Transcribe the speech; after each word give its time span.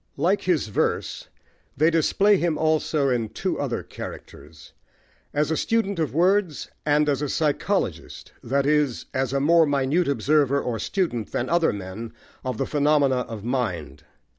Like 0.17 0.41
his 0.41 0.69
verse, 0.69 1.27
they 1.77 1.91
display 1.91 2.37
him 2.37 2.57
also 2.57 3.09
in 3.09 3.29
two 3.29 3.59
other 3.59 3.83
characters 3.83 4.73
as 5.31 5.51
a 5.51 5.55
student 5.55 5.99
of 5.99 6.11
words, 6.11 6.71
and 6.87 7.07
as 7.07 7.21
a 7.21 7.29
psychologist, 7.29 8.31
that 8.41 8.65
is, 8.65 9.05
as 9.13 9.31
a 9.31 9.39
more 9.39 9.67
minute 9.67 10.07
observer 10.07 10.59
or 10.59 10.79
student 10.79 11.31
than 11.33 11.49
other 11.49 11.71
men 11.71 12.13
of 12.43 12.57
the 12.57 12.65
phenomena 12.65 13.17
of 13.17 13.43
mind. 13.43 14.03